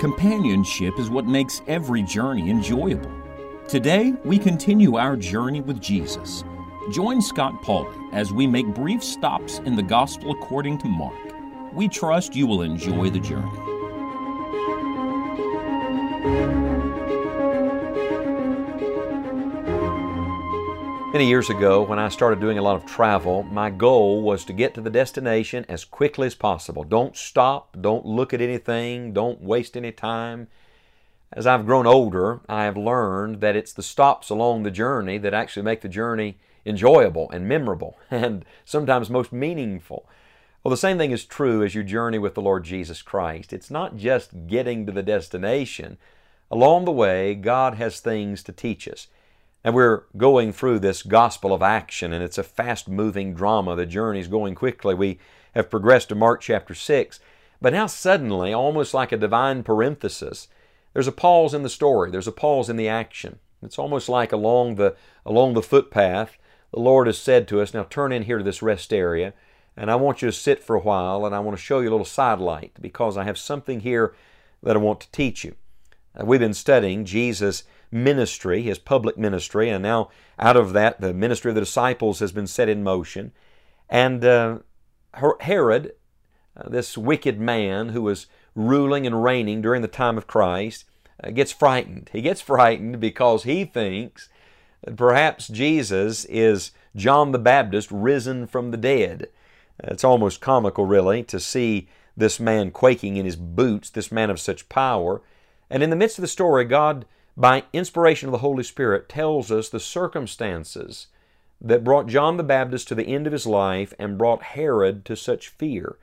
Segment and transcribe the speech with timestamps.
[0.00, 3.10] Companionship is what makes every journey enjoyable.
[3.66, 6.44] Today, we continue our journey with Jesus.
[6.92, 11.14] Join Scott Pauley as we make brief stops in the Gospel according to Mark.
[11.72, 13.50] We trust you will enjoy the journey.
[21.12, 24.54] Many years ago, when I started doing a lot of travel, my goal was to
[24.54, 26.84] get to the destination as quickly as possible.
[26.84, 30.48] Don't stop, don't look at anything, don't waste any time.
[31.30, 35.34] As I've grown older, I have learned that it's the stops along the journey that
[35.34, 40.08] actually make the journey enjoyable and memorable and sometimes most meaningful.
[40.64, 43.52] Well, the same thing is true as you journey with the Lord Jesus Christ.
[43.52, 45.98] It's not just getting to the destination.
[46.50, 49.08] Along the way, God has things to teach us.
[49.64, 53.76] And we're going through this gospel of action, and it's a fast moving drama.
[53.76, 54.94] The journey's going quickly.
[54.94, 55.18] We
[55.54, 57.20] have progressed to Mark chapter 6.
[57.60, 60.48] But now, suddenly, almost like a divine parenthesis,
[60.92, 63.38] there's a pause in the story, there's a pause in the action.
[63.62, 66.36] It's almost like along the, along the footpath,
[66.72, 69.32] the Lord has said to us, Now turn in here to this rest area,
[69.76, 71.88] and I want you to sit for a while, and I want to show you
[71.88, 74.14] a little sidelight because I have something here
[74.62, 75.54] that I want to teach you.
[76.18, 81.12] Uh, we've been studying Jesus' ministry, his public ministry, and now out of that, the
[81.12, 83.32] ministry of the disciples has been set in motion.
[83.88, 84.60] And uh,
[85.40, 85.92] Herod,
[86.56, 90.84] uh, this wicked man who was ruling and reigning during the time of Christ,
[91.22, 92.10] uh, gets frightened.
[92.12, 94.28] He gets frightened because he thinks
[94.82, 99.28] that perhaps Jesus is John the Baptist risen from the dead.
[99.84, 104.40] It's almost comical, really, to see this man quaking in his boots, this man of
[104.40, 105.22] such power.
[105.70, 107.06] And in the midst of the story, God,
[107.36, 111.06] by inspiration of the Holy Spirit, tells us the circumstances
[111.60, 115.16] that brought John the Baptist to the end of his life and brought Herod to
[115.16, 115.96] such fear.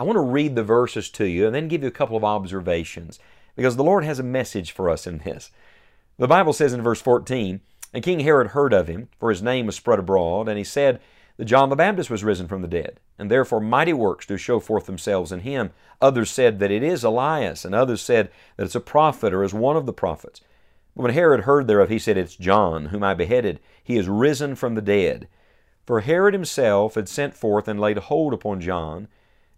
[0.00, 2.24] I want to read the verses to you and then give you a couple of
[2.24, 3.18] observations
[3.54, 5.50] because the Lord has a message for us in this.
[6.18, 7.60] The Bible says in verse 14,
[7.92, 11.00] And King Herod heard of him, for his name was spread abroad, and he said
[11.36, 14.60] that John the Baptist was risen from the dead, and therefore mighty works do show
[14.60, 15.70] forth themselves in him.
[16.00, 19.54] Others said that it is Elias, and others said that it's a prophet or is
[19.54, 20.40] one of the prophets.
[20.94, 23.60] But when Herod heard thereof, he said, It's John, whom I beheaded.
[23.82, 25.28] He is risen from the dead.
[25.86, 29.08] For Herod himself had sent forth and laid hold upon John,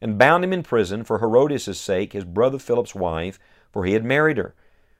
[0.01, 3.39] and bound him in prison for Herodias' sake, his brother Philip's wife,
[3.73, 4.55] for he had married her.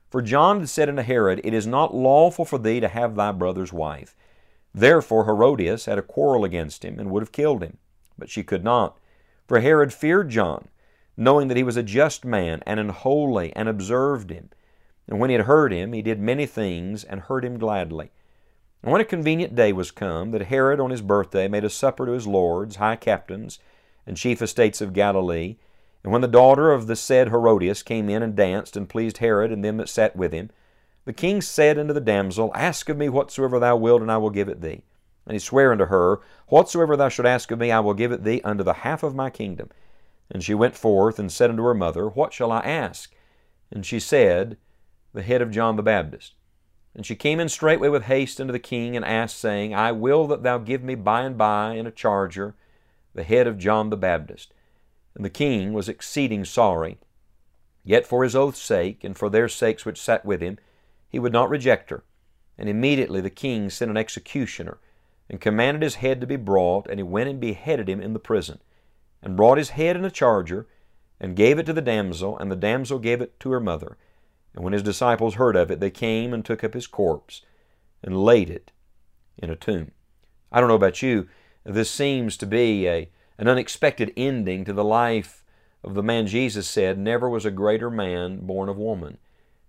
[0.09, 3.31] For John had said unto Herod, It is not lawful for thee to have thy
[3.31, 4.15] brother's wife.
[4.73, 7.77] Therefore Herodias had a quarrel against him, and would have killed him.
[8.17, 8.97] But she could not.
[9.47, 10.67] For Herod feared John,
[11.15, 14.49] knowing that he was a just man, and an holy, and observed him.
[15.07, 18.11] And when he had heard him, he did many things, and heard him gladly.
[18.81, 22.05] And when a convenient day was come, that Herod on his birthday made a supper
[22.05, 23.59] to his lords, high captains,
[24.05, 25.57] and chief estates of Galilee.
[26.03, 29.51] And when the daughter of the said Herodias came in and danced, and pleased Herod
[29.51, 30.51] and them that sat with him,
[31.05, 34.29] the king said unto the damsel, Ask of me whatsoever thou wilt, and I will
[34.31, 34.83] give it thee.
[35.25, 38.23] And he sware unto her, Whatsoever thou shalt ask of me, I will give it
[38.23, 39.69] thee unto the half of my kingdom.
[40.29, 43.13] And she went forth and said unto her mother, What shall I ask?
[43.71, 44.57] And she said,
[45.15, 46.33] The head of John the Baptist.
[46.93, 50.27] And she came in straightway with haste unto the king, and asked, saying, I will
[50.27, 52.53] that thou give me by and by in a charger
[53.13, 54.53] the head of John the Baptist.
[55.15, 56.97] And the king was exceeding sorry.
[57.85, 60.57] Yet for his oath's sake, and for their sakes which sat with him,
[61.07, 62.03] he would not reject her.
[62.57, 64.79] And immediately the king sent an executioner,
[65.29, 68.19] and commanded his head to be brought, and he went and beheaded him in the
[68.19, 68.59] prison,
[69.21, 70.67] and brought his head in a charger,
[71.21, 73.97] and gave it to the damsel, and the damsel gave it to her mother.
[74.55, 77.41] And when his disciples heard of it, they came and took up his corpse,
[78.01, 78.71] and laid it
[79.37, 79.91] in a tomb.
[80.51, 81.27] I don't know about you,
[81.65, 85.43] this seems to be a, an unexpected ending to the life
[85.83, 89.17] of the man Jesus said, Never was a greater man born of woman.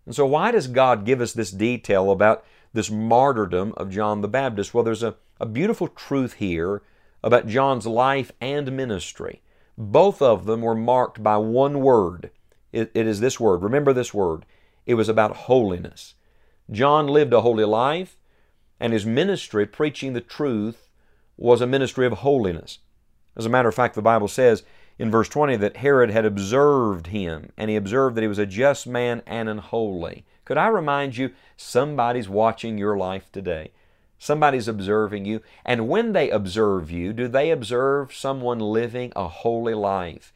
[0.04, 4.28] And so, why does God give us this detail about this martyrdom of John the
[4.28, 4.72] Baptist?
[4.72, 6.82] Well, there's a, a beautiful truth here
[7.24, 9.42] about John's life and ministry.
[9.77, 12.30] Both of them were marked by one word.
[12.72, 13.62] it, it is this word.
[13.62, 14.47] Remember this word.
[14.86, 16.15] It was about holiness.
[16.71, 18.16] John lived a holy life,
[18.80, 20.88] and his ministry, preaching the truth,
[21.36, 22.78] was a ministry of holiness.
[23.36, 24.62] As a matter of fact, the Bible says
[24.98, 28.47] in verse 20 that Herod had observed him, and he observed that he was a
[28.47, 30.24] just man and an holy.
[30.44, 33.72] Could I remind you, somebody's watching your life today.
[34.18, 35.42] Somebody's observing you.
[35.65, 40.33] And when they observe you, do they observe someone living a holy life?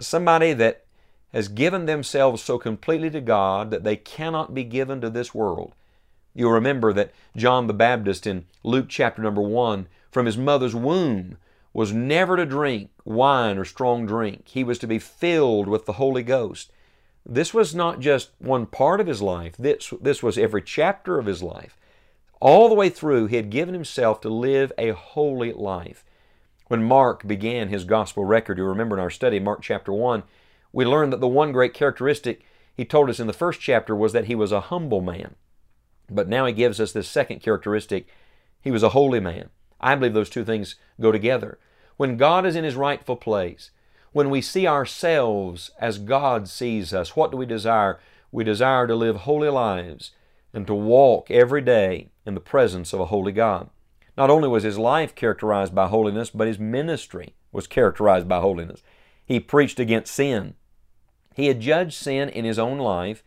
[0.00, 0.86] Somebody that
[1.32, 5.74] has given themselves so completely to God that they cannot be given to this world.
[6.34, 11.36] You'll remember that John the Baptist in Luke chapter number 1 from his mother's womb
[11.72, 14.48] was never to drink wine or strong drink.
[14.48, 16.70] He was to be filled with the Holy Ghost.
[17.24, 21.26] This was not just one part of his life, this, this was every chapter of
[21.26, 21.76] his life.
[22.40, 26.04] All the way through, he had given himself to live a holy life.
[26.66, 30.24] When Mark began his gospel record, you remember in our study, Mark chapter 1,
[30.72, 34.12] we learned that the one great characteristic he told us in the first chapter was
[34.12, 35.34] that he was a humble man.
[36.10, 38.06] But now he gives us this second characteristic
[38.60, 39.50] he was a holy man.
[39.80, 41.58] I believe those two things go together.
[41.96, 43.70] When God is in his rightful place,
[44.12, 47.98] when we see ourselves as God sees us, what do we desire?
[48.30, 50.12] We desire to live holy lives
[50.54, 53.68] and to walk every day in the presence of a holy God.
[54.16, 58.82] Not only was his life characterized by holiness, but his ministry was characterized by holiness.
[59.24, 60.54] He preached against sin.
[61.34, 63.22] He had judged sin in his own life,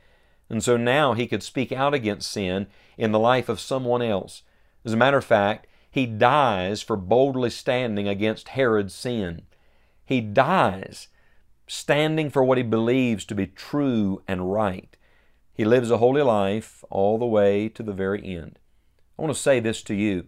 [0.49, 2.67] and so now he could speak out against sin
[2.97, 4.43] in the life of someone else.
[4.83, 9.43] As a matter of fact, he dies for boldly standing against Herod's sin.
[10.05, 11.07] He dies
[11.67, 14.97] standing for what he believes to be true and right.
[15.53, 18.59] He lives a holy life all the way to the very end.
[19.17, 20.25] I want to say this to you.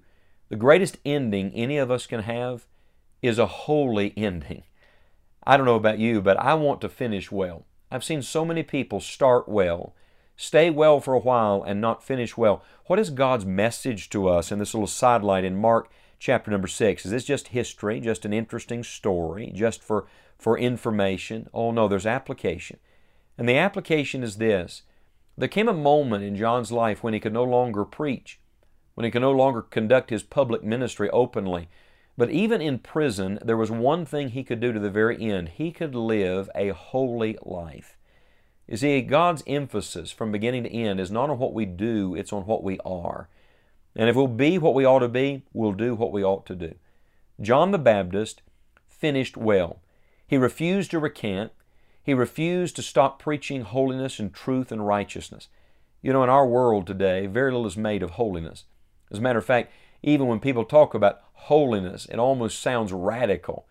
[0.50, 2.66] The greatest ending any of us can have
[3.22, 4.64] is a holy ending.
[5.48, 7.66] I don't know about you, but I want to finish well.
[7.90, 9.96] I've seen so many people start well,
[10.36, 12.62] stay well for a while, and not finish well.
[12.86, 15.90] What is God's message to us in this little sidelight in Mark
[16.20, 17.06] chapter number six.
[17.06, 20.08] Is this just history, just an interesting story, just for,
[20.38, 21.50] for information?
[21.54, 22.80] Oh no, there's application.
[23.38, 24.84] And the application is this.
[25.38, 28.40] There came a moment in John's life when he could no longer preach,
[28.96, 31.70] when he could no longer conduct his public ministry openly.
[32.18, 35.50] But even in prison, there was one thing he could do to the very end.
[35.50, 37.96] He could live a holy life.
[38.68, 42.34] You see, God's emphasis from beginning to end is not on what we do, it's
[42.34, 43.30] on what we are.
[43.96, 46.56] And if we'll be what we ought to be, we'll do what we ought to
[46.56, 46.76] do.
[47.40, 48.42] John the Baptist
[48.88, 49.80] finished well.
[50.28, 51.52] He refused to recant.
[52.04, 55.48] He refused to stop preaching holiness and truth and righteousness.
[56.02, 58.66] You know, in our world today, very little is made of holiness.
[59.12, 59.72] As a matter of fact,
[60.04, 63.66] even when people talk about holiness, it almost sounds radical.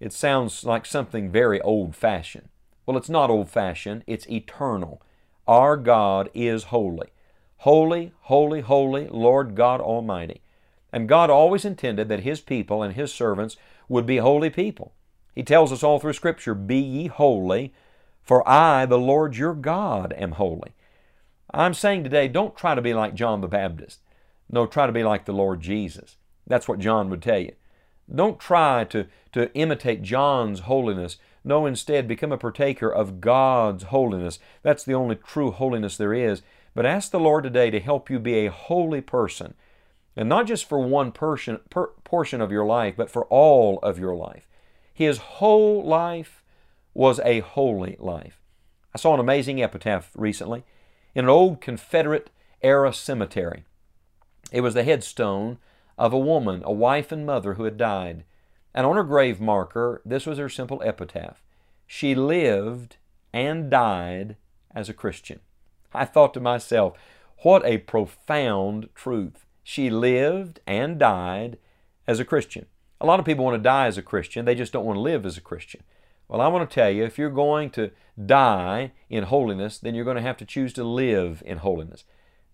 [0.00, 2.48] It sounds like something very old fashioned.
[2.84, 5.00] Well, it's not old fashioned, it's eternal.
[5.46, 7.08] Our God is holy.
[7.58, 10.40] Holy, holy, holy, Lord God Almighty.
[10.92, 13.56] And God always intended that His people and His servants
[13.88, 14.92] would be holy people.
[15.34, 17.72] He tells us all through Scripture, Be ye holy,
[18.22, 20.72] for I, the Lord your God, am holy.
[21.52, 24.00] I'm saying today, don't try to be like John the Baptist.
[24.52, 26.16] No, try to be like the Lord Jesus.
[26.46, 27.52] That's what John would tell you.
[28.14, 31.16] Don't try to, to imitate John's holiness.
[31.42, 34.38] No, instead, become a partaker of God's holiness.
[34.62, 36.42] That's the only true holiness there is.
[36.74, 39.54] But ask the Lord today to help you be a holy person.
[40.14, 43.98] And not just for one portion, per, portion of your life, but for all of
[43.98, 44.46] your life.
[44.92, 46.42] His whole life
[46.92, 48.38] was a holy life.
[48.94, 50.64] I saw an amazing epitaph recently
[51.14, 52.28] in an old Confederate
[52.60, 53.64] era cemetery.
[54.52, 55.58] It was the headstone
[55.98, 58.24] of a woman, a wife and mother who had died.
[58.74, 61.42] And on her grave marker, this was her simple epitaph
[61.86, 62.96] She lived
[63.32, 64.36] and died
[64.74, 65.40] as a Christian.
[65.94, 66.96] I thought to myself,
[67.38, 69.46] what a profound truth.
[69.64, 71.58] She lived and died
[72.06, 72.66] as a Christian.
[73.00, 75.00] A lot of people want to die as a Christian, they just don't want to
[75.00, 75.82] live as a Christian.
[76.28, 77.90] Well, I want to tell you if you're going to
[78.24, 82.04] die in holiness, then you're going to have to choose to live in holiness.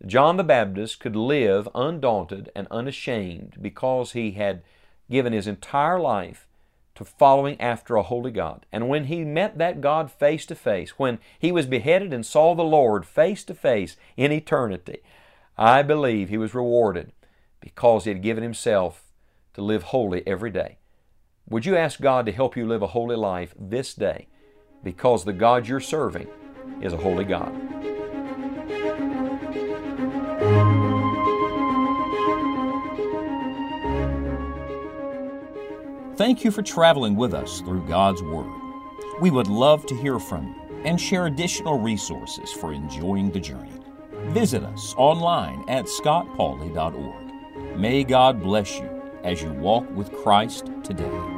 [0.07, 4.63] John the Baptist could live undaunted and unashamed because he had
[5.11, 6.47] given his entire life
[6.95, 8.67] to following after a holy God.
[8.73, 12.55] And when he met that God face to face, when he was beheaded and saw
[12.55, 14.99] the Lord face to face in eternity,
[15.57, 17.13] I believe he was rewarded
[17.61, 19.05] because he had given himself
[19.55, 20.79] to live holy every day.
[21.49, 24.29] Would you ask God to help you live a holy life this day?
[24.85, 26.29] Because the God you're serving
[26.81, 27.98] is a holy God.
[36.19, 38.51] Thank you for traveling with us through God's Word.
[39.21, 43.71] We would love to hear from you and share additional resources for enjoying the journey.
[44.31, 47.79] Visit us online at scottpauley.org.
[47.79, 48.91] May God bless you
[49.23, 51.38] as you walk with Christ today.